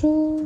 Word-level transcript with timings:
Bonjour. 0.00 0.40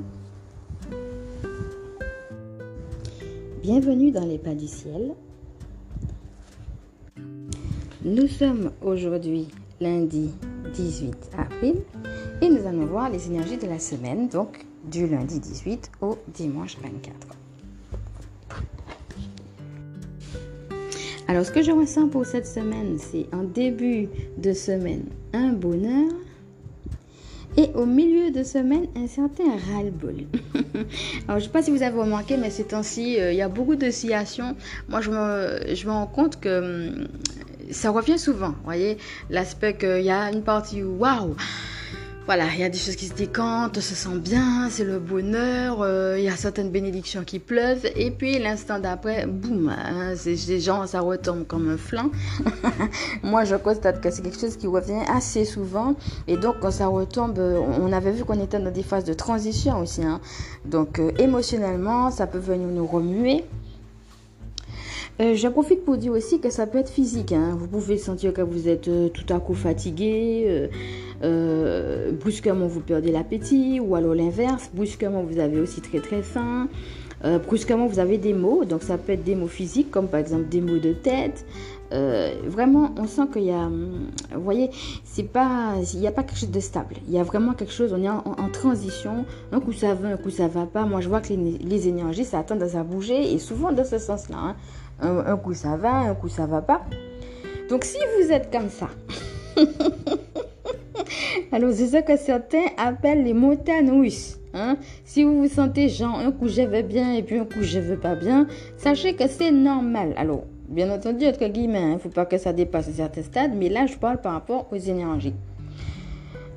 Bienvenue 3.62 4.10
dans 4.10 4.24
les 4.24 4.38
pas 4.38 4.54
du 4.54 4.66
ciel. 4.66 5.14
Nous 8.04 8.28
sommes 8.28 8.70
aujourd'hui 8.82 9.48
lundi 9.80 10.30
18 10.74 11.30
avril 11.36 11.76
et 12.40 12.48
nous 12.48 12.66
allons 12.66 12.86
voir 12.86 13.10
les 13.10 13.26
énergies 13.26 13.58
de 13.58 13.66
la 13.66 13.78
semaine, 13.78 14.28
donc 14.28 14.64
du 14.84 15.06
lundi 15.06 15.38
18 15.38 15.90
au 16.00 16.18
dimanche 16.28 16.76
24. 16.82 17.14
Alors, 21.28 21.44
ce 21.44 21.52
que 21.52 21.62
je 21.62 21.72
ressens 21.72 22.08
pour 22.08 22.26
cette 22.26 22.46
semaine, 22.46 22.98
c'est 22.98 23.26
en 23.34 23.42
début 23.42 24.08
de 24.38 24.52
semaine 24.52 25.04
un 25.32 25.52
bonheur 25.52 26.10
et 27.56 27.70
au 27.74 27.86
milieu 27.86 28.30
de 28.30 28.42
semaine, 28.42 28.86
un 28.96 29.06
certain 29.06 29.44
ras-le-bol. 29.44 30.14
Alors, 30.54 30.84
je 31.28 31.34
ne 31.34 31.40
sais 31.40 31.48
pas 31.48 31.62
si 31.62 31.70
vous 31.70 31.82
avez 31.82 31.98
remarqué, 31.98 32.36
mais 32.36 32.50
ces 32.50 32.64
temps-ci, 32.64 33.20
euh, 33.20 33.32
il 33.32 33.38
y 33.38 33.42
a 33.42 33.48
beaucoup 33.48 33.76
d'oscillations. 33.76 34.56
Moi, 34.88 35.00
je 35.00 35.10
me, 35.10 35.74
je 35.74 35.86
me 35.86 35.92
rends 35.92 36.06
compte 36.06 36.40
que 36.40 36.98
hum, 37.00 37.08
ça 37.70 37.90
revient 37.90 38.18
souvent. 38.18 38.50
Vous 38.50 38.64
voyez, 38.64 38.98
l'aspect 39.30 39.74
qu'il 39.74 40.02
y 40.02 40.10
a 40.10 40.30
une 40.30 40.42
partie 40.42 40.82
waouh, 40.82 41.36
voilà, 42.26 42.44
il 42.54 42.60
y 42.60 42.64
a 42.64 42.68
des 42.68 42.78
choses 42.78 42.94
qui 42.94 43.06
se 43.06 43.14
décantent, 43.14 43.80
se 43.80 43.94
sent 43.96 44.18
bien, 44.18 44.68
c'est 44.70 44.84
le 44.84 45.00
bonheur, 45.00 45.82
euh, 45.82 46.16
il 46.18 46.24
y 46.24 46.28
a 46.28 46.36
certaines 46.36 46.70
bénédictions 46.70 47.24
qui 47.24 47.40
pleuvent, 47.40 47.84
et 47.96 48.12
puis 48.12 48.38
l'instant 48.38 48.78
d'après, 48.78 49.26
boum, 49.26 49.68
hein, 49.68 50.12
c'est 50.14 50.46
des 50.46 50.60
gens, 50.60 50.86
ça 50.86 51.00
retombe 51.00 51.44
comme 51.46 51.68
un 51.68 51.76
flanc. 51.76 52.10
Moi, 53.24 53.44
je 53.44 53.56
constate 53.56 54.00
que 54.00 54.10
c'est 54.10 54.22
quelque 54.22 54.38
chose 54.38 54.56
qui 54.56 54.68
revient 54.68 55.02
assez 55.12 55.44
souvent, 55.44 55.96
et 56.28 56.36
donc 56.36 56.60
quand 56.60 56.70
ça 56.70 56.86
retombe, 56.86 57.38
on 57.38 57.92
avait 57.92 58.12
vu 58.12 58.24
qu'on 58.24 58.40
était 58.40 58.60
dans 58.60 58.70
des 58.70 58.84
phases 58.84 59.04
de 59.04 59.14
transition 59.14 59.80
aussi, 59.80 60.04
hein. 60.04 60.20
donc 60.64 61.00
euh, 61.00 61.10
émotionnellement, 61.18 62.12
ça 62.12 62.28
peut 62.28 62.38
venir 62.38 62.68
nous 62.68 62.86
remuer. 62.86 63.44
Euh, 65.20 65.34
je 65.34 65.46
profite 65.48 65.84
pour 65.84 65.98
dire 65.98 66.12
aussi 66.12 66.40
que 66.40 66.48
ça 66.48 66.66
peut 66.66 66.78
être 66.78 66.90
physique. 66.90 67.32
Hein. 67.32 67.54
Vous 67.58 67.68
pouvez 67.68 67.98
sentir 67.98 68.32
que 68.32 68.40
vous 68.40 68.68
êtes 68.68 68.88
euh, 68.88 69.08
tout 69.08 69.30
à 69.32 69.38
coup 69.40 69.54
fatigué, 69.54 70.70
brusquement 71.22 72.66
vous 72.66 72.80
perdez 72.80 73.12
l'appétit, 73.12 73.80
ou 73.80 73.94
alors 73.94 74.14
l'inverse, 74.14 74.70
brusquement 74.74 75.22
vous 75.22 75.38
avez 75.38 75.60
aussi 75.60 75.80
très 75.80 76.00
très 76.00 76.22
faim, 76.22 76.68
brusquement 77.46 77.86
vous 77.86 78.00
avez 78.00 78.18
des 78.18 78.32
mots, 78.32 78.64
donc 78.64 78.82
ça 78.82 78.98
peut 78.98 79.12
être 79.12 79.22
des 79.22 79.36
mots 79.36 79.46
physiques 79.46 79.90
comme 79.90 80.08
par 80.08 80.20
exemple 80.20 80.48
des 80.48 80.60
mots 80.60 80.78
de 80.78 80.92
tête. 80.92 81.44
vraiment, 82.46 82.94
on 82.98 83.06
sent 83.06 83.28
qu'il 83.32 83.44
y 83.44 83.50
a, 83.50 83.66
hum, 83.66 84.08
voyez, 84.34 84.70
c'est 85.04 85.28
pas, 85.28 85.74
il 85.92 86.00
n'y 86.00 86.08
a 86.08 86.12
pas 86.12 86.22
quelque 86.22 86.38
chose 86.38 86.50
de 86.50 86.60
stable. 86.60 86.96
Il 87.06 87.14
y 87.14 87.18
a 87.18 87.22
vraiment 87.22 87.52
quelque 87.52 87.72
chose, 87.72 87.94
on 87.96 88.02
est 88.02 88.08
en, 88.08 88.48
transition. 88.52 89.24
Un 89.52 89.60
coup 89.60 89.72
ça 89.72 89.94
va, 89.94 90.08
un 90.08 90.16
coup 90.16 90.30
ça 90.30 90.48
va 90.48 90.66
pas. 90.66 90.84
Moi, 90.84 91.00
je 91.00 91.08
vois 91.08 91.20
que 91.20 91.32
les, 91.32 91.88
énergies, 91.88 92.24
ça 92.24 92.42
tend 92.42 92.58
à 92.60 92.82
bouger 92.82 93.32
et 93.32 93.38
souvent 93.38 93.72
dans 93.72 93.84
ce 93.84 93.98
sens-là. 93.98 94.36
Hein. 94.38 94.56
Un, 95.00 95.36
coup 95.36 95.54
ça 95.54 95.76
va, 95.76 95.94
un 95.96 96.14
coup 96.14 96.28
ça 96.28 96.46
va 96.46 96.62
pas. 96.62 96.82
Donc 97.68 97.84
si 97.84 97.98
vous 98.18 98.30
êtes 98.30 98.52
comme 98.52 98.68
ça, 98.70 98.88
alors 101.52 101.72
c'est 101.72 101.88
ça 101.88 102.02
que 102.02 102.16
certains 102.16 102.64
appellent 102.76 103.24
les 103.24 103.34
montagnes 103.34 103.90
russes. 103.90 104.38
Hein? 104.54 104.76
Si 105.04 105.22
vous 105.22 105.38
vous 105.38 105.48
sentez 105.48 105.88
genre 105.88 106.18
un 106.18 106.32
coup 106.32 106.48
je 106.48 106.62
vais 106.62 106.82
bien 106.82 107.12
et 107.14 107.22
puis 107.22 107.38
un 107.38 107.44
coup 107.44 107.62
je 107.62 107.78
veux 107.78 107.98
pas 107.98 108.14
bien, 108.14 108.46
sachez 108.76 109.14
que 109.14 109.28
c'est 109.28 109.52
normal. 109.52 110.14
Alors, 110.16 110.44
bien 110.68 110.90
entendu, 110.90 111.26
entre 111.26 111.46
guillemets, 111.48 111.80
il 111.80 111.84
hein, 111.84 111.94
ne 111.94 111.98
faut 111.98 112.08
pas 112.08 112.26
que 112.26 112.38
ça 112.38 112.52
dépasse 112.52 112.88
un 112.88 112.92
certain 112.92 113.22
stade, 113.22 113.52
mais 113.54 113.68
là 113.68 113.86
je 113.86 113.96
parle 113.96 114.20
par 114.20 114.32
rapport 114.32 114.66
aux 114.72 114.76
énergies. 114.76 115.34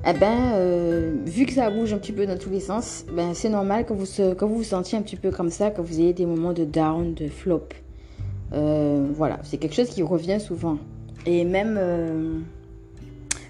Eh 0.08 0.12
ben, 0.12 0.52
euh, 0.54 1.16
vu 1.24 1.46
que 1.46 1.52
ça 1.52 1.68
bouge 1.68 1.92
un 1.92 1.98
petit 1.98 2.12
peu 2.12 2.26
dans 2.26 2.38
tous 2.38 2.50
les 2.50 2.60
sens, 2.60 3.04
ben, 3.12 3.34
c'est 3.34 3.48
normal 3.48 3.84
que 3.84 3.92
vous, 3.92 4.06
que 4.06 4.44
vous 4.44 4.58
vous 4.58 4.62
sentiez 4.62 4.96
un 4.96 5.02
petit 5.02 5.16
peu 5.16 5.32
comme 5.32 5.50
ça, 5.50 5.70
que 5.70 5.80
vous 5.80 5.98
ayez 5.98 6.12
des 6.12 6.26
moments 6.26 6.52
de 6.52 6.64
down, 6.64 7.12
de 7.14 7.26
flop. 7.26 7.68
Euh, 8.52 9.08
voilà, 9.14 9.40
c'est 9.42 9.56
quelque 9.56 9.74
chose 9.74 9.88
qui 9.88 10.04
revient 10.04 10.38
souvent. 10.38 10.78
Et 11.26 11.44
même 11.44 11.76
euh, 11.76 12.38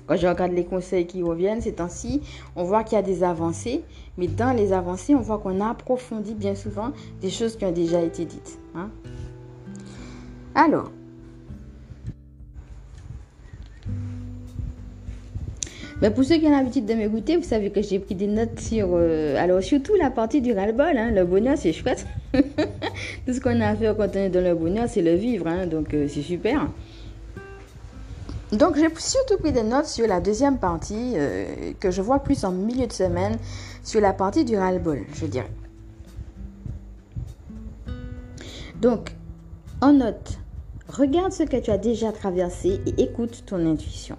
quand 0.07 0.17
je 0.17 0.27
regarde 0.27 0.53
les 0.53 0.65
conseils 0.65 1.07
qui 1.07 1.23
reviennent 1.23 1.61
ces 1.61 1.75
temps-ci, 1.75 2.23
on 2.55 2.65
voit 2.65 2.85
qu'il 2.85 2.97
y 2.97 2.99
a 2.99 3.03
des 3.03 3.25
avancées, 3.25 3.83
mais 4.17 4.29
dans 4.29 4.57
les 4.57 4.73
avancées, 4.73 5.15
on 5.15 5.21
voit 5.21 5.39
qu'on 5.39 5.61
approfondit 5.61 6.35
bien 6.35 6.55
souvent 6.55 6.93
des 7.21 7.31
choses 7.31 7.57
qui 7.57 7.65
ont 7.65 7.73
déjà 7.73 8.01
été 8.01 8.25
dites. 8.25 8.59
Hein. 8.75 8.91
Alors, 10.55 10.91
Mais 16.03 16.11
pour 16.11 16.25
ceux 16.25 16.37
qui 16.37 16.47
ont 16.47 16.51
l'habitude 16.51 16.85
de 16.85 16.93
m'écouter, 16.93 17.37
vous 17.37 17.43
savez 17.43 17.71
que 17.71 17.81
j'ai 17.81 17.99
pris 17.99 18.15
des 18.15 18.27
notes 18.27 18.61
sur. 18.61 18.91
Euh, 18.93 19.35
alors, 19.39 19.63
surtout 19.63 19.95
la 19.95 20.11
partie 20.11 20.43
du 20.43 20.53
ras-le-bol. 20.53 20.95
Hein, 20.95 21.11
le 21.11 21.25
bonheur, 21.25 21.57
c'est 21.57 21.73
chouette. 21.73 22.07
Tout 22.35 23.33
ce 23.33 23.41
qu'on 23.41 23.59
a 23.63 23.69
à 23.69 23.77
faire 23.77 23.97
quand 23.97 24.15
on 24.15 24.19
est 24.19 24.29
dans 24.29 24.45
le 24.45 24.55
bonheur, 24.55 24.89
c'est 24.89 25.01
le 25.01 25.15
vivre. 25.15 25.47
Hein, 25.47 25.67
donc, 25.67 25.95
euh, 25.95 26.07
c'est 26.07 26.21
super. 26.21 26.69
Donc, 28.53 28.77
j'ai 28.77 28.89
surtout 28.97 29.39
pris 29.39 29.53
des 29.53 29.65
notes 29.65 29.87
sur 29.87 30.07
la 30.07 30.21
deuxième 30.21 30.59
partie, 30.59 31.15
euh, 31.17 31.73
que 31.81 31.91
je 31.91 32.01
vois 32.01 32.21
plus 32.21 32.45
en 32.45 32.53
milieu 32.53 32.87
de 32.87 32.93
semaine, 32.93 33.37
sur 33.83 34.01
la 34.01 34.13
partie 34.13 34.45
du 34.45 34.57
ras-le-bol, 34.57 35.05
je 35.15 35.27
dirais. 35.27 35.51
Donc, 38.81 39.17
en 39.81 39.95
note, 39.95 40.39
regarde 40.89 41.33
ce 41.33 41.43
que 41.43 41.57
tu 41.57 41.71
as 41.71 41.79
déjà 41.79 42.13
traversé 42.13 42.81
et 42.87 43.03
écoute 43.03 43.45
ton 43.47 43.67
intuition. 43.67 44.17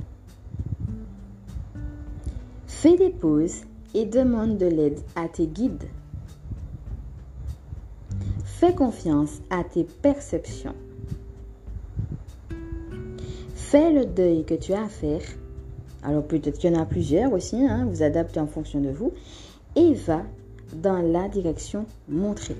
Fais 2.65 2.97
des 2.97 3.09
pauses 3.09 3.61
et 3.93 4.05
demande 4.05 4.57
de 4.57 4.65
l'aide 4.65 4.99
à 5.15 5.27
tes 5.27 5.47
guides. 5.47 5.87
Fais 8.45 8.73
confiance 8.73 9.39
à 9.49 9.63
tes 9.63 9.83
perceptions. 9.83 10.75
Fais 13.69 13.91
le 13.91 14.05
deuil 14.05 14.45
que 14.45 14.53
tu 14.53 14.71
as 14.71 14.83
à 14.83 14.87
faire. 14.87 15.19
Alors 16.01 16.23
peut-être 16.23 16.57
qu'il 16.57 16.71
y 16.71 16.77
en 16.77 16.81
a 16.81 16.85
plusieurs 16.85 17.33
aussi, 17.33 17.57
hein, 17.57 17.85
vous 17.91 18.01
adaptez 18.01 18.39
en 18.39 18.47
fonction 18.47 18.79
de 18.79 18.87
vous. 18.87 19.11
Et 19.75 19.93
va 19.93 20.21
dans 20.71 20.99
la 20.99 21.27
direction 21.27 21.85
montrée. 22.07 22.55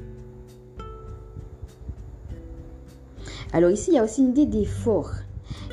Alors 3.53 3.71
ici, 3.71 3.91
il 3.91 3.93
y 3.93 3.99
a 3.99 4.03
aussi 4.03 4.19
une 4.19 4.31
idée 4.31 4.47
d'effort 4.47 5.13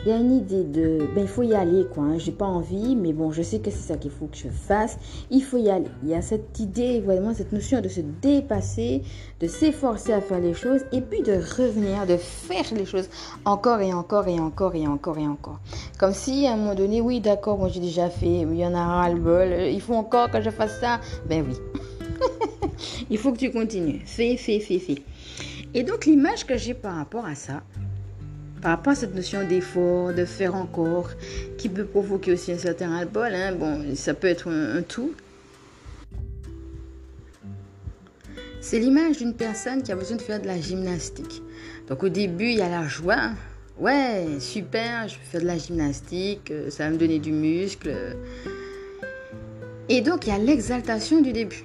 il 0.05 0.11
y 0.11 0.13
a 0.13 0.19
une 0.19 0.33
idée 0.33 0.65
de, 0.65 0.99
ben 1.15 1.23
il 1.23 1.29
faut 1.29 1.43
y 1.43 1.55
aller 1.55 1.87
quoi. 1.95 2.05
Hein. 2.05 2.19
J'ai 2.19 2.33
pas 2.33 2.45
envie, 2.45 2.95
mais 2.95 3.15
bon, 3.15 3.33
je 3.33 3.41
sais 3.41 3.59
que 3.61 3.71
c'est 3.71 3.93
ça 3.93 3.97
qu'il 3.97 4.11
faut 4.11 4.27
que 4.27 4.37
je 4.37 4.49
fasse. 4.49 4.99
Il 5.31 5.43
faut 5.43 5.57
y 5.57 5.71
aller. 5.71 5.89
Il 6.03 6.11
y 6.11 6.15
a 6.15 6.21
cette 6.21 6.61
idée, 6.61 7.01
vraiment 7.01 7.33
cette 7.33 7.53
notion 7.53 7.81
de 7.81 7.89
se 7.89 8.01
dépasser, 8.21 9.03
de 9.41 9.47
s'efforcer 9.47 10.13
à 10.13 10.21
faire 10.21 10.41
les 10.41 10.53
choses, 10.53 10.83
et 10.93 11.01
puis 11.01 11.23
de 11.23 11.33
revenir, 11.33 12.07
de 12.07 12.19
faire 12.19 12.65
les 12.75 12.85
choses 12.85 13.09
encore 13.47 13.81
et 13.81 13.95
encore 13.95 14.29
et 14.29 14.39
encore 14.39 14.75
et 14.75 14.87
encore 14.87 15.19
et 15.19 15.27
encore. 15.27 15.61
Comme 15.99 16.13
si 16.13 16.47
à 16.47 16.53
un 16.53 16.57
moment 16.57 16.75
donné, 16.75 17.01
oui, 17.01 17.21
d'accord, 17.21 17.57
moi 17.57 17.69
j'ai 17.69 17.81
déjà 17.81 18.11
fait, 18.11 18.41
il 18.43 18.55
y 18.55 18.67
en 18.67 18.75
a 18.75 18.85
ras 18.85 19.11
le 19.11 19.21
bol. 19.21 19.49
Il 19.71 19.81
faut 19.81 19.95
encore 19.95 20.31
que 20.31 20.43
je 20.43 20.51
fasse 20.51 20.81
ça. 20.81 21.01
Ben 21.29 21.47
oui. 21.49 21.57
il 23.11 23.17
faut 23.17 23.33
que 23.33 23.39
tu 23.39 23.51
continues. 23.51 24.03
Fais, 24.05 24.37
fais, 24.37 24.61
fais, 24.61 24.79
fais. 24.79 25.03
Et 25.77 25.83
donc 25.83 26.07
l'image 26.07 26.47
que 26.47 26.57
j'ai 26.57 26.75
par 26.75 26.95
rapport 26.95 27.27
à 27.27 27.35
ça, 27.35 27.63
par 28.65 28.71
rapport 28.71 28.93
à 28.93 28.97
cette 28.97 29.15
notion 29.15 29.47
d'effort, 29.47 30.15
de 30.15 30.25
faire 30.25 30.55
encore, 30.55 31.11
qui 31.59 31.69
peut 31.69 31.85
provoquer 31.85 32.33
aussi 32.33 32.51
un 32.51 32.57
certain 32.57 32.97
alcool, 32.97 33.35
hein, 33.35 33.53
bon, 33.53 33.95
ça 33.95 34.15
peut 34.15 34.27
être 34.27 34.49
un, 34.51 34.81
tout. 34.81 35.13
C'est 38.63 38.79
l'image 38.79 39.19
d'une 39.19 39.35
personne 39.35 39.83
qui 39.83 39.93
a 39.93 39.97
besoin 39.97 40.17
de 40.17 40.23
faire 40.23 40.41
de 40.41 40.47
la 40.47 40.59
gymnastique. 40.59 41.43
Donc 41.89 42.05
au 42.05 42.09
début, 42.09 42.47
il 42.47 42.57
y 42.57 42.63
a 42.63 42.71
la 42.71 42.89
joie. 42.89 43.33
Ouais, 43.79 44.29
super, 44.41 45.09
je 45.09 45.17
faire 45.31 45.43
de 45.43 45.47
la 45.47 45.59
gymnastique, 45.59 46.51
euh, 46.51 46.71
ça 46.71 46.85
va 46.85 46.91
me 46.91 46.97
donner 46.97 47.19
du 47.19 47.33
muscle. 47.33 47.95
Et 49.91 50.01
donc 50.01 50.27
il 50.27 50.31
y 50.31 50.33
a 50.33 50.39
l'exaltation 50.39 51.21
du 51.21 51.35
début. 51.35 51.65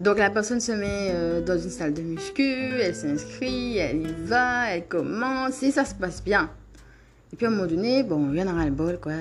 Donc 0.00 0.18
la 0.18 0.30
personne 0.30 0.60
se 0.60 0.72
met 0.72 1.10
euh, 1.10 1.40
dans 1.40 1.58
une 1.58 1.70
salle 1.70 1.92
de 1.92 2.02
muscu, 2.02 2.70
elle 2.80 2.94
s'inscrit, 2.94 3.78
elle 3.78 4.02
y 4.02 4.14
va, 4.24 4.70
elle 4.70 4.86
commence 4.86 5.62
et 5.62 5.72
ça 5.72 5.84
se 5.84 5.94
passe 5.94 6.22
bien. 6.22 6.50
Et 7.32 7.36
puis 7.36 7.44
à 7.44 7.48
un 7.48 7.52
moment 7.52 7.66
donné, 7.66 8.04
bon, 8.04 8.32
il 8.32 8.38
y 8.38 8.42
en 8.42 8.50
aura 8.50 8.64
le 8.64 8.70
bol, 8.70 8.98
quoi. 8.98 9.12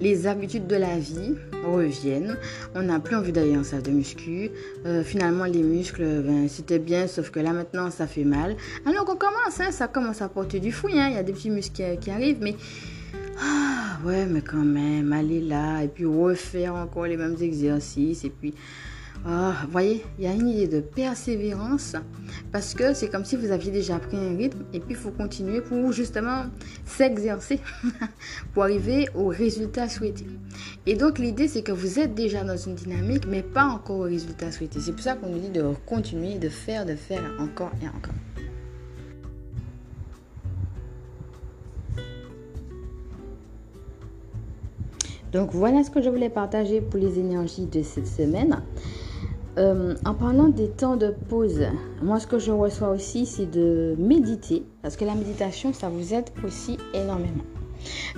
Les 0.00 0.26
habitudes 0.26 0.66
de 0.66 0.76
la 0.76 0.98
vie 0.98 1.34
reviennent. 1.62 2.38
On 2.74 2.82
n'a 2.82 3.00
plus 3.00 3.16
envie 3.16 3.32
d'aller 3.32 3.56
en 3.56 3.64
salle 3.64 3.82
de 3.82 3.90
muscu. 3.90 4.50
Euh, 4.86 5.02
finalement, 5.02 5.44
les 5.44 5.62
muscles, 5.62 6.22
ben, 6.22 6.48
c'était 6.48 6.78
bien, 6.78 7.06
sauf 7.06 7.30
que 7.30 7.40
là 7.40 7.52
maintenant, 7.52 7.90
ça 7.90 8.06
fait 8.06 8.24
mal. 8.24 8.56
Alors 8.86 9.04
qu'on 9.04 9.16
commence, 9.16 9.60
hein, 9.60 9.72
ça 9.72 9.88
commence 9.88 10.22
à 10.22 10.28
porter 10.28 10.58
du 10.58 10.72
fruit. 10.72 10.98
Hein. 10.98 11.08
Il 11.10 11.16
y 11.16 11.18
a 11.18 11.22
des 11.22 11.32
petits 11.32 11.50
muscles 11.50 11.74
qui, 11.74 11.98
qui 11.98 12.10
arrivent, 12.10 12.40
mais 12.40 12.56
ah 13.38 13.98
ouais, 14.06 14.26
mais 14.26 14.40
quand 14.40 14.64
même, 14.64 15.12
aller 15.12 15.40
là 15.40 15.82
et 15.82 15.88
puis 15.88 16.04
refaire 16.04 16.74
encore 16.76 17.06
les 17.06 17.16
mêmes 17.16 17.36
exercices 17.40 18.24
et 18.24 18.30
puis 18.30 18.54
Ah, 19.26 19.54
vous 19.64 19.70
voyez, 19.70 20.04
il 20.18 20.24
y 20.24 20.26
a 20.26 20.34
une 20.34 20.48
idée 20.48 20.68
de 20.68 20.80
persévérance 20.80 21.96
parce 22.52 22.74
que 22.74 22.92
c'est 22.92 23.08
comme 23.08 23.24
si 23.24 23.36
vous 23.36 23.52
aviez 23.52 23.72
déjà 23.72 23.98
pris 23.98 24.18
un 24.18 24.36
rythme 24.36 24.64
et 24.74 24.80
puis 24.80 24.90
il 24.90 24.96
faut 24.96 25.12
continuer 25.12 25.62
pour 25.62 25.92
justement 25.92 26.44
s'exercer 26.84 27.58
pour 28.52 28.64
arriver 28.64 29.08
au 29.14 29.28
résultat 29.28 29.88
souhaité. 29.88 30.26
Et 30.84 30.94
donc 30.94 31.18
l'idée 31.18 31.48
c'est 31.48 31.62
que 31.62 31.72
vous 31.72 31.98
êtes 31.98 32.14
déjà 32.14 32.44
dans 32.44 32.58
une 32.58 32.74
dynamique 32.74 33.24
mais 33.26 33.42
pas 33.42 33.64
encore 33.64 34.00
au 34.00 34.02
résultat 34.02 34.52
souhaité. 34.52 34.78
C'est 34.80 34.92
pour 34.92 35.00
ça 35.00 35.14
qu'on 35.14 35.30
nous 35.30 35.38
dit 35.38 35.48
de 35.48 35.64
continuer, 35.86 36.38
de 36.38 36.50
faire, 36.50 36.84
de 36.84 36.94
faire 36.94 37.22
encore 37.40 37.72
et 37.82 37.88
encore. 37.88 38.12
Donc 45.32 45.50
voilà 45.52 45.82
ce 45.82 45.90
que 45.90 46.02
je 46.02 46.10
voulais 46.10 46.28
partager 46.28 46.82
pour 46.82 47.00
les 47.00 47.18
énergies 47.18 47.66
de 47.66 47.82
cette 47.82 48.06
semaine. 48.06 48.62
Euh, 49.56 49.94
en 50.04 50.14
parlant 50.14 50.48
des 50.48 50.68
temps 50.68 50.96
de 50.96 51.14
pause, 51.28 51.62
moi 52.02 52.18
ce 52.18 52.26
que 52.26 52.40
je 52.40 52.50
reçois 52.50 52.88
aussi 52.88 53.24
c'est 53.24 53.48
de 53.48 53.94
méditer 53.98 54.64
parce 54.82 54.96
que 54.96 55.04
la 55.04 55.14
méditation 55.14 55.72
ça 55.72 55.88
vous 55.88 56.12
aide 56.12 56.28
aussi 56.44 56.76
énormément. 56.92 57.44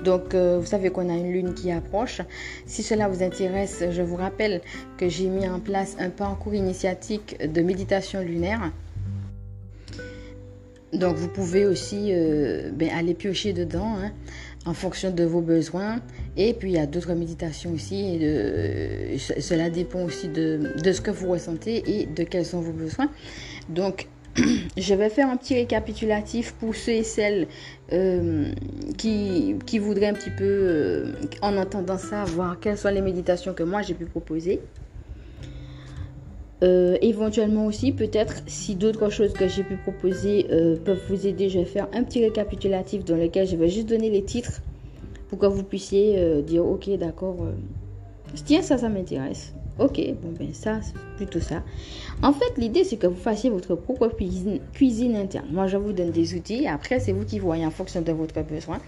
Donc 0.03 0.35
euh, 0.35 0.59
vous 0.59 0.67
savez 0.67 0.91
qu'on 0.91 1.11
a 1.11 1.13
une 1.13 1.31
lune 1.31 1.53
qui 1.53 1.71
approche. 1.71 2.23
Si 2.65 2.83
cela 2.83 3.09
vous 3.09 3.23
intéresse, 3.23 3.85
je 3.91 4.01
vous 4.01 4.17
rappelle 4.17 4.63
que 4.97 5.09
j'ai 5.09 5.29
mis 5.29 5.47
en 5.47 5.61
place 5.61 5.97
un 5.99 6.09
parcours 6.09 6.55
initiatique 6.55 7.37
de 7.53 7.61
méditation 7.61 8.21
lunaire. 8.21 8.73
Donc 10.95 11.17
vous 11.17 11.29
pouvez 11.29 11.67
aussi 11.67 12.13
euh, 12.13 12.71
ben, 12.73 12.89
aller 12.97 13.13
piocher 13.13 13.53
dedans. 13.53 13.97
Hein 13.99 14.13
en 14.67 14.75
fonction 14.75 15.11
de 15.11 15.25
vos 15.25 15.41
besoins. 15.41 16.01
Et 16.37 16.53
puis 16.53 16.71
il 16.71 16.75
y 16.75 16.79
a 16.79 16.87
d'autres 16.87 17.15
méditations 17.15 17.73
aussi. 17.73 18.19
Cela 19.19 19.71
dépend 19.71 20.03
aussi 20.05 20.29
de, 20.29 20.73
ce 20.85 21.01
que 21.01 21.11
vous 21.11 21.29
ressentez 21.29 21.83
et 21.87 22.07
de 22.07 22.25
quels 22.25 22.45
sont 22.45 22.61
vos 22.61 22.73
besoins. 22.73 23.09
Donc 23.69 24.09
je 24.77 24.95
vais 24.95 25.09
faire 25.09 25.31
un 25.31 25.37
petit 25.37 25.55
récapitulatif 25.55 26.53
pour 26.53 26.75
ceux 26.75 26.93
et 26.93 27.03
celles 27.03 27.47
euh, 27.93 28.53
qui, 28.99 29.79
voudraient 29.79 30.09
un 30.09 30.15
petit 30.15 30.31
peu, 30.31 30.45
euh, 30.45 31.13
en 31.43 31.57
entendant 31.57 31.99
ça, 31.99 32.25
voir 32.25 32.59
quelles 32.61 32.77
sont 32.77 32.91
les 32.91 33.01
méditations 33.01 33.55
que 33.55 33.63
moi 33.63 33.83
j'ai 33.83 33.95
pu 33.95 34.05
proposer. 34.05 34.61
Euh, 36.63 36.97
éventuellement 37.03 37.67
aussi, 37.67 37.93
peut-être, 37.93 38.43
si 38.47 38.75
d'autres 38.77 39.11
choses 39.11 39.33
que 39.35 39.47
j'ai 39.47 39.63
pu 39.63 39.77
proposer 39.77 40.47
peuvent 40.85 41.03
vous 41.09 41.27
aider, 41.27 41.49
je 41.49 41.61
vais 41.61 41.65
faire 41.65 41.87
un 41.93 42.03
petit 42.03 42.25
récapitulatif 42.25 43.05
dans 43.05 43.17
lequel 43.17 43.47
je 43.47 43.57
vais 43.57 43.69
juste 43.69 43.89
donner 43.89 44.11
les 44.11 44.23
titres 44.23 44.63
pour 45.29 45.39
que 45.39 45.47
vous 45.47 45.63
puissiez 45.63 46.19
euh, 46.19 46.43
dire, 46.43 46.65
ok, 46.65 46.91
d'accord, 46.99 47.37
tiens, 48.45 48.63
ça, 48.63 48.79
ça 48.79 48.89
m'intéresse. 48.89 49.53
Ok, 49.79 50.01
bon 50.23 50.33
ben 50.39 50.55
ça, 50.55 50.81
c'est 50.81 50.95
plutôt 51.17 51.41
ça. 51.41 51.63
En 52.23 52.33
fait, 52.33 52.57
l'idée, 52.57 52.83
c'est 52.83 52.97
que 52.97 53.07
vous 53.07 53.21
fassiez 53.21 53.51
votre 53.51 53.75
propre 53.75 54.09
cuisine, 54.09 54.59
cuisine 54.73 55.15
interne. 55.17 55.49
Moi, 55.51 55.67
je 55.67 55.77
vous 55.77 55.93
donne 55.93 56.13
des 56.13 56.35
outils. 56.35 56.67
Après, 56.67 56.99
c'est 56.99 57.13
vous 57.13 57.27
qui 57.27 57.39
voyez 57.39 57.67
en 57.67 57.71
fonction 57.71 58.01
de 58.01 58.11
votre 58.11 58.41
besoin 58.43 58.79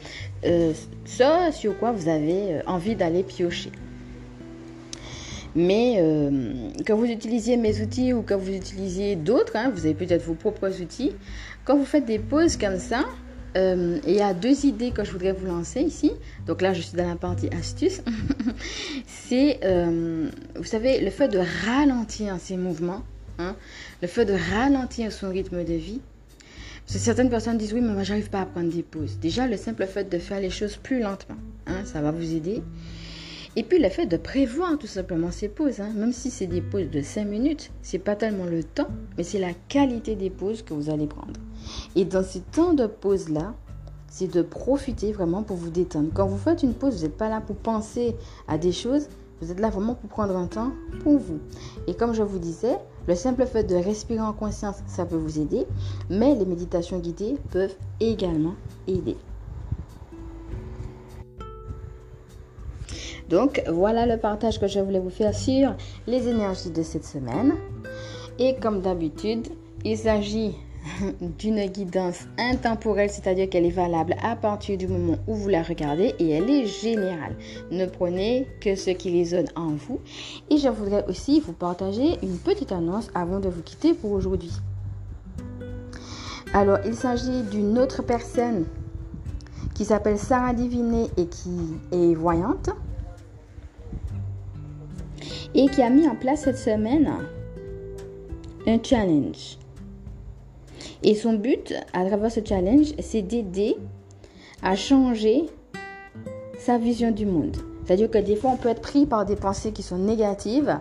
ce 0.42 1.50
sur 1.52 1.78
quoi 1.78 1.92
vous 1.92 2.08
avez 2.08 2.62
envie 2.66 2.94
d'aller 2.94 3.22
piocher. 3.22 3.70
Mais 5.54 5.96
euh, 5.98 6.70
que 6.86 6.92
vous 6.92 7.06
utilisiez 7.06 7.56
mes 7.56 7.82
outils 7.82 8.12
ou 8.12 8.22
que 8.22 8.34
vous 8.34 8.52
utilisiez 8.52 9.16
d'autres, 9.16 9.56
hein, 9.56 9.70
vous 9.74 9.84
avez 9.84 9.94
peut-être 9.94 10.22
vos 10.22 10.34
propres 10.34 10.80
outils. 10.80 11.12
Quand 11.64 11.76
vous 11.76 11.84
faites 11.84 12.04
des 12.06 12.18
pauses 12.18 12.56
comme 12.56 12.78
ça, 12.78 13.04
euh, 13.58 13.98
il 14.06 14.14
y 14.14 14.22
a 14.22 14.34
deux 14.34 14.64
idées 14.66 14.92
que 14.92 15.04
je 15.04 15.10
voudrais 15.10 15.32
vous 15.32 15.46
lancer 15.46 15.80
ici. 15.80 16.12
Donc 16.46 16.62
là, 16.62 16.72
je 16.72 16.80
suis 16.80 16.96
dans 16.96 17.08
la 17.08 17.16
partie 17.16 17.48
astuce. 17.48 18.00
c'est, 19.06 19.60
euh, 19.64 20.28
vous 20.56 20.64
savez, 20.64 21.00
le 21.00 21.10
fait 21.10 21.28
de 21.28 21.40
ralentir 21.66 22.36
ses 22.38 22.56
mouvements, 22.56 23.02
hein, 23.38 23.56
le 24.00 24.08
fait 24.08 24.24
de 24.24 24.34
ralentir 24.54 25.12
son 25.12 25.30
rythme 25.30 25.64
de 25.64 25.74
vie. 25.74 26.00
certaines 26.86 27.30
personnes 27.30 27.58
disent 27.58 27.74
oui, 27.74 27.80
mais 27.80 27.92
moi, 27.92 28.04
j'arrive 28.04 28.30
pas 28.30 28.42
à 28.42 28.46
prendre 28.46 28.72
des 28.72 28.82
pauses. 28.82 29.18
Déjà, 29.18 29.46
le 29.46 29.56
simple 29.56 29.86
fait 29.86 30.08
de 30.08 30.18
faire 30.18 30.40
les 30.40 30.50
choses 30.50 30.76
plus 30.76 31.00
lentement, 31.00 31.38
hein, 31.66 31.84
ça 31.84 32.00
va 32.00 32.12
vous 32.12 32.34
aider. 32.34 32.62
Et 33.58 33.64
puis 33.64 33.80
le 33.80 33.88
fait 33.88 34.06
de 34.06 34.16
prévoir 34.16 34.78
tout 34.78 34.86
simplement 34.86 35.32
ces 35.32 35.48
pauses, 35.48 35.80
hein. 35.80 35.90
même 35.96 36.12
si 36.12 36.30
c'est 36.30 36.46
des 36.46 36.60
pauses 36.60 36.90
de 36.92 37.02
5 37.02 37.24
minutes, 37.24 37.72
c'est 37.82 37.98
pas 37.98 38.14
tellement 38.14 38.44
le 38.44 38.62
temps, 38.62 38.86
mais 39.16 39.24
c'est 39.24 39.40
la 39.40 39.52
qualité 39.52 40.14
des 40.14 40.30
pauses 40.30 40.62
que 40.62 40.74
vous 40.74 40.90
allez 40.90 41.08
prendre. 41.08 41.40
Et 41.96 42.04
dans 42.04 42.22
ces 42.22 42.38
temps 42.38 42.72
de 42.72 42.86
pause 42.86 43.28
là, 43.30 43.56
c'est 44.06 44.32
de 44.32 44.42
profiter 44.42 45.10
vraiment 45.10 45.42
pour 45.42 45.56
vous 45.56 45.70
détendre. 45.70 46.10
Quand 46.14 46.28
vous 46.28 46.38
faites 46.38 46.62
une 46.62 46.72
pause, 46.72 46.98
vous 46.98 47.02
n'êtes 47.02 47.16
pas 47.16 47.28
là 47.28 47.40
pour 47.40 47.56
penser 47.56 48.14
à 48.46 48.58
des 48.58 48.70
choses, 48.70 49.08
vous 49.40 49.50
êtes 49.50 49.58
là 49.58 49.70
vraiment 49.70 49.96
pour 49.96 50.08
prendre 50.08 50.36
un 50.36 50.46
temps 50.46 50.70
pour 51.02 51.18
vous. 51.18 51.40
Et 51.88 51.94
comme 51.94 52.14
je 52.14 52.22
vous 52.22 52.38
disais, 52.38 52.78
le 53.08 53.16
simple 53.16 53.44
fait 53.44 53.64
de 53.64 53.74
respirer 53.74 54.20
en 54.20 54.34
conscience, 54.34 54.76
ça 54.86 55.04
peut 55.04 55.16
vous 55.16 55.40
aider, 55.40 55.66
mais 56.10 56.36
les 56.36 56.46
méditations 56.46 57.00
guidées 57.00 57.34
peuvent 57.50 57.74
également 57.98 58.54
aider. 58.86 59.16
Donc 63.28 63.62
voilà 63.68 64.06
le 64.06 64.16
partage 64.16 64.58
que 64.58 64.66
je 64.66 64.80
voulais 64.80 65.00
vous 65.00 65.10
faire 65.10 65.34
sur 65.34 65.74
les 66.06 66.28
énergies 66.28 66.70
de 66.70 66.82
cette 66.82 67.04
semaine. 67.04 67.54
Et 68.38 68.54
comme 68.56 68.80
d'habitude, 68.80 69.48
il 69.84 69.98
s'agit 69.98 70.54
d'une 71.38 71.66
guidance 71.66 72.20
intemporelle, 72.38 73.10
c'est-à-dire 73.10 73.48
qu'elle 73.50 73.66
est 73.66 73.70
valable 73.70 74.14
à 74.22 74.36
partir 74.36 74.78
du 74.78 74.88
moment 74.88 75.16
où 75.26 75.34
vous 75.34 75.48
la 75.48 75.62
regardez 75.62 76.14
et 76.18 76.30
elle 76.30 76.48
est 76.48 76.66
générale. 76.66 77.36
Ne 77.70 77.86
prenez 77.86 78.46
que 78.60 78.74
ce 78.74 78.90
qui 78.90 79.10
résonne 79.10 79.48
en 79.56 79.72
vous. 79.72 80.00
Et 80.50 80.56
je 80.56 80.68
voudrais 80.68 81.04
aussi 81.08 81.40
vous 81.40 81.52
partager 81.52 82.16
une 82.22 82.38
petite 82.38 82.72
annonce 82.72 83.08
avant 83.14 83.40
de 83.40 83.48
vous 83.48 83.62
quitter 83.62 83.92
pour 83.92 84.12
aujourd'hui. 84.12 84.52
Alors, 86.54 86.78
il 86.86 86.94
s'agit 86.94 87.42
d'une 87.50 87.78
autre 87.78 88.02
personne 88.02 88.64
qui 89.74 89.84
s'appelle 89.84 90.18
Sarah 90.18 90.54
Diviné 90.54 91.08
et 91.18 91.26
qui 91.26 91.50
est 91.92 92.14
voyante 92.14 92.70
et 95.54 95.68
qui 95.68 95.82
a 95.82 95.90
mis 95.90 96.08
en 96.08 96.14
place 96.14 96.42
cette 96.42 96.58
semaine 96.58 97.10
un 98.66 98.78
challenge. 98.82 99.58
Et 101.02 101.14
son 101.14 101.34
but 101.34 101.74
à 101.92 102.04
travers 102.04 102.30
ce 102.30 102.40
challenge, 102.44 102.88
c'est 103.00 103.22
d'aider 103.22 103.76
à 104.62 104.76
changer 104.76 105.46
sa 106.58 106.78
vision 106.78 107.10
du 107.10 107.24
monde. 107.24 107.56
C'est-à-dire 107.84 108.10
que 108.10 108.18
des 108.18 108.36
fois, 108.36 108.50
on 108.50 108.56
peut 108.56 108.68
être 108.68 108.82
pris 108.82 109.06
par 109.06 109.24
des 109.24 109.36
pensées 109.36 109.72
qui 109.72 109.82
sont 109.82 109.96
négatives 109.96 110.78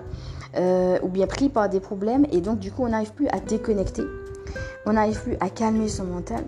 euh, 0.57 0.97
ou 1.03 1.07
bien 1.07 1.27
pris 1.27 1.49
par 1.49 1.69
des 1.69 1.79
problèmes 1.79 2.25
et 2.31 2.41
donc 2.41 2.59
du 2.59 2.71
coup, 2.71 2.83
on 2.83 2.89
n'arrive 2.89 3.13
plus 3.13 3.27
à 3.29 3.39
déconnecter. 3.39 4.03
On 4.85 4.93
n'arrive 4.93 5.21
plus 5.21 5.37
à 5.39 5.49
calmer 5.49 5.87
son 5.87 6.05
mental. 6.05 6.43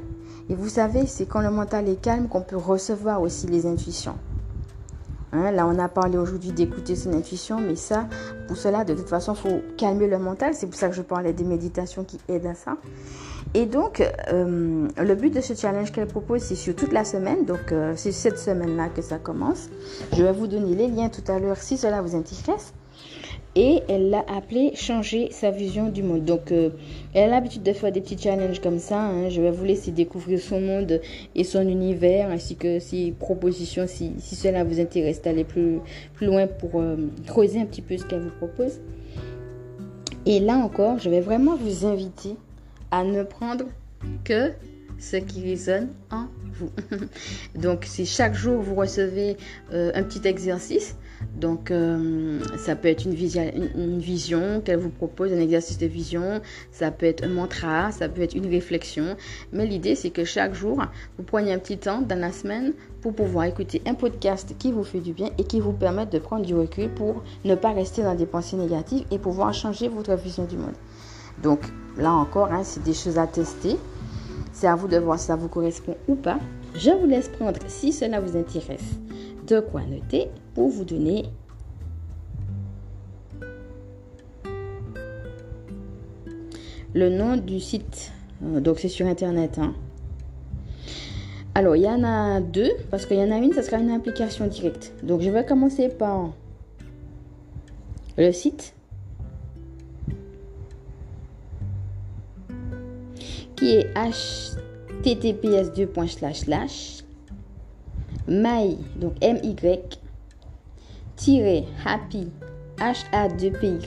Et 0.50 0.56
vous 0.56 0.70
savez, 0.70 1.06
c'est 1.06 1.28
quand 1.28 1.42
le 1.42 1.52
mental 1.52 1.88
est 1.88 2.02
calme 2.02 2.28
qu'on 2.28 2.42
peut 2.42 2.58
recevoir 2.58 3.22
aussi 3.22 3.48
les 3.48 3.66
intuitions. 3.68 4.16
Hein, 5.32 5.52
là, 5.52 5.68
on 5.68 5.78
a 5.78 5.88
parlé 5.88 6.18
aujourd'hui 6.18 6.52
d'écouter 6.52 6.96
son 6.96 7.14
intuition, 7.14 7.60
mais 7.60 7.76
ça, 7.76 8.08
pour 8.48 8.58
cela, 8.58 8.84
de 8.84 8.94
toute 8.94 9.10
façon, 9.10 9.34
il 9.34 9.50
faut 9.50 9.62
calmer 9.78 10.08
le 10.08 10.18
mental. 10.18 10.54
C'est 10.54 10.66
pour 10.68 10.76
ça 10.76 10.90
que 10.90 10.96
je 10.96 11.02
parlais 11.02 11.34
des 11.34 11.44
méditations 11.44 12.04
qui 12.04 12.20
aident 12.28 12.48
à 12.48 12.56
ça. 12.56 12.78
Et 13.54 13.66
donc, 13.66 14.02
euh, 14.32 14.88
le 14.98 15.16
but 15.16 15.34
de 15.34 15.42
ce 15.42 15.54
challenge 15.54 15.92
qu'elle 15.92 16.08
propose, 16.08 16.42
c'est 16.42 16.56
sur 16.56 16.76
toute 16.76 16.92
la 16.92 17.04
semaine. 17.04 17.46
Donc, 17.46 17.72
euh, 17.72 17.94
c'est 17.96 18.12
cette 18.12 18.40
semaine-là 18.40 18.90
que 18.90 19.02
ça 19.02 19.18
commence. 19.18 19.70
Je 20.14 20.24
vais 20.24 20.32
vous 20.32 20.48
donner 20.48 20.76
les 20.76 20.88
liens 20.88 21.10
tout 21.10 21.30
à 21.32 21.40
l'heure 21.40 21.58
si 21.58 21.78
cela 21.78 22.02
vous 22.02 22.16
intéresse 22.16 22.74
et 23.60 23.84
elle 23.90 24.10
l'a 24.10 24.24
appelé 24.34 24.72
changer 24.74 25.28
sa 25.32 25.52
vision 25.52 25.90
du 25.90 26.02
monde. 26.02 26.24
Donc, 26.24 26.54
euh, 26.54 26.70
elle 27.14 27.26
a 27.26 27.28
l'habitude 27.28 27.62
de 27.62 27.74
faire 27.74 27.92
des 27.92 28.00
petits 28.00 28.18
challenges 28.18 28.62
comme 28.62 28.80
ça. 28.80 29.02
Hein. 29.02 29.28
Je 29.28 29.42
vais 29.42 29.52
vous 29.52 29.66
laisser 29.66 29.92
découvrir 29.92 30.40
son 30.40 30.62
monde 30.62 31.02
et 31.36 31.44
son 31.44 31.68
univers, 31.68 32.30
ainsi 32.30 32.56
que 32.56 32.80
ses 32.80 33.12
propositions, 33.12 33.86
si, 33.86 34.14
cela 34.22 34.64
vous 34.64 34.80
intéresse 34.80 35.22
d'aller 35.22 35.44
plus, 35.44 35.80
loin 36.22 36.48
pour 36.48 36.80
euh, 36.80 36.96
creuser 37.28 37.60
un 37.60 37.66
petit 37.66 37.82
peu 37.82 37.98
ce 37.98 38.06
qu'elle 38.06 38.22
vous 38.22 38.38
propose. 38.38 38.80
Et 40.26 40.40
là 40.40 40.56
encore, 40.56 40.98
je 40.98 41.10
vais 41.10 41.20
vraiment 41.20 41.58
vous 41.58 41.86
inviter 41.86 42.38
à 42.92 43.04
ne 43.04 43.24
prendre 43.24 43.66
que 44.24 44.54
ce 45.00 45.18
qui 45.18 45.44
résonne 45.44 45.90
en 46.12 46.28
vous. 46.54 46.72
Donc, 47.56 47.84
si 47.84 48.06
chaque 48.06 48.36
jour 48.36 48.62
vous 48.62 48.76
recevez 48.76 49.36
euh, 49.74 49.92
un 49.96 50.04
petit 50.04 50.26
exercice, 50.26 50.96
donc, 51.40 51.72
euh, 51.72 52.40
ça 52.58 52.76
peut 52.76 52.90
être 52.90 53.06
une, 53.06 53.14
vision, 53.14 54.62
qu'elle 54.62 54.80
vous 54.80 54.90
propose, 54.90 55.32
un 55.32 55.40
exercice 55.40 55.78
de 55.78 55.86
vision, 55.86 56.42
ça 56.72 56.92
peut 56.92 57.06
être 57.06 57.24
un 57.24 57.30
mantra, 57.30 57.92
ça 57.92 58.10
peut 58.10 58.22
être 58.22 58.36
une 58.36 58.48
réflexion. 58.48 59.16
Mais 59.54 59.66
l'idée, 59.66 59.96
c'est 59.96 60.10
que 60.10 60.26
chaque 60.26 60.54
jour, 60.54 60.84
vous 61.18 61.24
preniez 61.24 61.54
un 61.54 61.60
petit 61.60 61.78
temps 61.78 62.02
dans 62.02 62.20
la 62.20 62.32
semaine 62.32 62.74
pour 63.02 63.14
pouvoir 63.14 63.46
écouter 63.46 63.82
un 63.86 63.94
podcast 63.94 64.54
qui 64.60 64.72
vous 64.72 64.84
fait 64.84 65.00
du 65.00 65.14
bien 65.14 65.30
et 65.38 65.46
qui 65.46 65.62
vous 65.62 65.72
permette 65.72 66.12
de 66.12 66.20
prendre 66.20 66.46
du 66.46 66.54
recul 66.54 66.90
pour 66.90 67.24
ne 67.46 67.56
pas 67.56 67.72
rester 67.72 68.04
dans 68.04 68.16
des 68.16 68.26
pensées 68.26 68.58
négatives 68.58 69.06
et 69.10 69.18
pouvoir 69.18 69.54
changer 69.54 69.88
votre 69.88 70.14
vision 70.16 70.44
du 70.44 70.58
monde. 70.58 70.76
Donc, 71.42 71.62
là 71.98 72.12
encore, 72.12 72.52
hein, 72.52 72.64
c'est 72.64 72.84
des 72.84 72.94
choses 72.94 73.18
à 73.18 73.28
tester. 73.28 73.78
C'est 74.52 74.68
à 74.68 74.76
vous 74.76 74.90
de 74.90 74.98
voir 74.98 75.18
si 75.18 75.28
ça 75.28 75.38
vous 75.38 75.48
correspond 75.48 75.96
ou 76.10 76.16
pas. 76.16 76.38
Je 76.76 76.92
vous 76.92 77.08
laisse 77.08 77.30
prendre, 77.30 77.60
si 77.68 77.94
cela 77.94 78.20
vous 78.20 78.38
intéresse, 78.38 79.00
de 79.50 79.60
quoi 79.60 79.82
noter 79.82 80.30
pour 80.54 80.70
vous 80.70 80.86
donner 80.86 81.26
le 86.94 87.10
nom 87.10 87.36
du 87.38 87.60
site. 87.60 88.12
Euh, 88.44 88.60
donc 88.60 88.80
c'est 88.80 88.90
sur 88.90 89.08
Internet. 89.08 89.58
Hein. 89.58 89.74
Alors, 91.56 91.76
il 91.76 91.82
y 91.82 91.90
en 91.90 92.04
a 92.04 92.40
deux, 92.40 92.72
parce 92.90 93.06
qu'il 93.06 93.18
y 93.18 93.24
en 93.24 93.32
a 93.32 93.38
une, 93.38 93.52
ça 93.54 93.64
sera 93.64 93.78
une 93.78 93.90
application 93.90 94.48
directe. 94.48 94.94
Donc, 95.04 95.22
je 95.22 95.30
vais 95.30 95.44
commencer 95.46 95.90
par 95.90 96.32
le 98.18 98.32
site 98.32 98.76
qui 103.56 103.76
est 103.76 103.94
https 105.04 105.74
my 108.30 108.78
donc 108.96 109.16
m 109.22 109.40
y 109.44 109.54
happy 111.84 112.32
h 112.80 113.06
a 113.12 113.28
2 113.28 113.52
p 113.60 113.68
y 113.68 113.80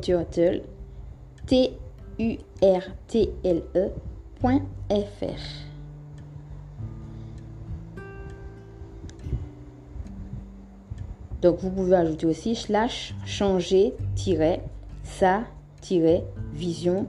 turtle 0.00 0.62
t 1.46 1.72
u 2.18 2.38
r 2.62 2.82
t 3.08 3.28
l 3.42 3.62
e 3.74 3.90
.fr. 4.90 5.40
Donc 11.42 11.58
vous 11.60 11.70
pouvez 11.70 11.96
ajouter 11.96 12.26
aussi 12.26 12.54
slash 12.54 13.14
changer 13.24 13.94
sa 15.04 15.42
vision 16.52 17.06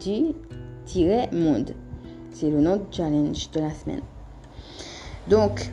du 0.00 0.34
monde. 1.32 1.74
C'est 2.32 2.50
le 2.50 2.60
nom 2.60 2.76
du 2.76 2.84
challenge 2.90 3.50
de 3.50 3.60
la 3.60 3.72
semaine. 3.72 4.02
Donc, 5.28 5.70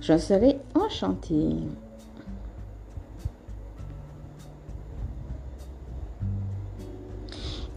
j'en 0.00 0.18
serai 0.18 0.58
enchantée 0.74 1.56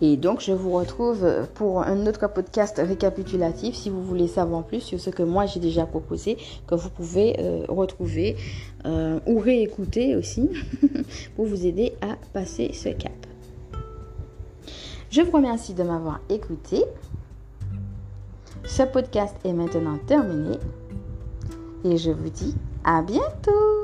Et 0.03 0.17
donc, 0.17 0.41
je 0.41 0.51
vous 0.51 0.71
retrouve 0.71 1.47
pour 1.53 1.83
un 1.83 2.07
autre 2.07 2.27
podcast 2.27 2.81
récapitulatif 2.83 3.75
si 3.75 3.91
vous 3.91 4.01
voulez 4.03 4.27
savoir 4.27 4.63
plus 4.63 4.81
sur 4.81 4.99
ce 4.99 5.11
que 5.11 5.21
moi 5.21 5.45
j'ai 5.45 5.59
déjà 5.59 5.85
proposé, 5.85 6.37
que 6.65 6.73
vous 6.73 6.89
pouvez 6.89 7.39
euh, 7.39 7.65
retrouver 7.69 8.35
euh, 8.85 9.19
ou 9.27 9.37
réécouter 9.37 10.15
aussi 10.15 10.49
pour 11.35 11.45
vous 11.45 11.67
aider 11.67 11.93
à 12.01 12.15
passer 12.33 12.71
ce 12.73 12.89
cap. 12.89 13.30
Je 15.11 15.21
vous 15.21 15.31
remercie 15.31 15.73
de 15.73 15.83
m'avoir 15.83 16.21
écouté. 16.29 16.85
Ce 18.63 18.83
podcast 18.83 19.35
est 19.43 19.51
maintenant 19.51 19.97
terminé 20.07 20.57
et 21.83 21.97
je 21.97 22.11
vous 22.11 22.29
dis 22.29 22.55
à 22.85 23.01
bientôt. 23.01 23.80